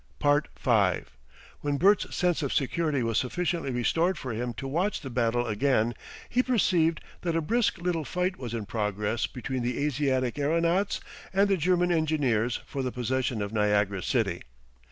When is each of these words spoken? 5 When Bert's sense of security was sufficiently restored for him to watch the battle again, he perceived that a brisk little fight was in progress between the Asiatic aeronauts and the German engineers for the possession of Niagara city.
5 0.19 1.11
When 1.59 1.77
Bert's 1.77 2.15
sense 2.15 2.41
of 2.41 2.51
security 2.51 3.03
was 3.03 3.19
sufficiently 3.19 3.69
restored 3.69 4.17
for 4.17 4.31
him 4.33 4.51
to 4.55 4.67
watch 4.67 5.01
the 5.01 5.11
battle 5.11 5.45
again, 5.45 5.93
he 6.27 6.41
perceived 6.41 7.01
that 7.21 7.35
a 7.35 7.39
brisk 7.41 7.77
little 7.77 8.03
fight 8.03 8.35
was 8.37 8.55
in 8.55 8.65
progress 8.65 9.27
between 9.27 9.61
the 9.61 9.77
Asiatic 9.85 10.39
aeronauts 10.39 11.01
and 11.31 11.47
the 11.49 11.55
German 11.55 11.91
engineers 11.91 12.61
for 12.65 12.81
the 12.81 12.91
possession 12.91 13.43
of 13.43 13.53
Niagara 13.53 14.01
city. 14.01 14.41